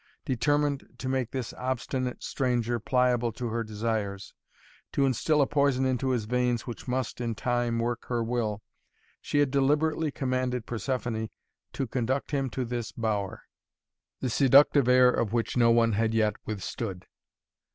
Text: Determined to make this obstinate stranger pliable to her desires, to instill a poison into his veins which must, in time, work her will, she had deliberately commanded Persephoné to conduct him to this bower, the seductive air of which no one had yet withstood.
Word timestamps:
Determined 0.25 0.95
to 0.97 1.07
make 1.07 1.29
this 1.29 1.53
obstinate 1.53 2.23
stranger 2.23 2.79
pliable 2.79 3.31
to 3.33 3.49
her 3.49 3.63
desires, 3.63 4.33
to 4.93 5.05
instill 5.05 5.43
a 5.43 5.45
poison 5.45 5.85
into 5.85 6.09
his 6.09 6.25
veins 6.25 6.65
which 6.65 6.87
must, 6.87 7.21
in 7.21 7.35
time, 7.35 7.77
work 7.77 8.05
her 8.05 8.23
will, 8.23 8.63
she 9.21 9.37
had 9.37 9.51
deliberately 9.51 10.09
commanded 10.09 10.65
Persephoné 10.65 11.29
to 11.73 11.85
conduct 11.85 12.31
him 12.31 12.49
to 12.49 12.65
this 12.65 12.91
bower, 12.91 13.43
the 14.21 14.29
seductive 14.31 14.87
air 14.87 15.11
of 15.11 15.33
which 15.33 15.55
no 15.55 15.69
one 15.69 15.91
had 15.91 16.15
yet 16.15 16.33
withstood. 16.47 17.05